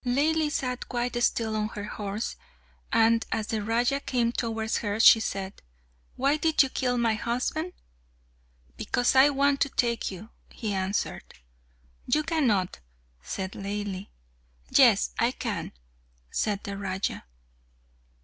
Laili 0.03 0.49
sat 0.51 0.89
quite 0.89 1.21
still 1.23 1.55
on 1.55 1.67
her 1.67 1.83
horse, 1.83 2.35
and 2.91 3.23
as 3.31 3.45
the 3.45 3.61
Raja 3.63 3.99
came 3.99 4.31
towards 4.31 4.77
her 4.77 4.99
she 4.99 5.19
said, 5.19 5.61
"Why 6.15 6.37
did 6.37 6.63
you 6.63 6.69
kill 6.69 6.97
my 6.97 7.13
husband?" 7.13 7.73
"Because 8.77 9.13
I 9.15 9.29
want 9.29 9.61
to 9.61 9.69
take 9.69 10.09
you," 10.09 10.31
he 10.49 10.73
answered. 10.73 11.35
"You 12.07 12.23
cannot," 12.23 12.79
said 13.21 13.51
Laili. 13.51 14.07
"Yes, 14.71 15.11
I 15.19 15.29
can," 15.33 15.71
said 16.31 16.63
the 16.63 16.75
Raja. 16.77 17.25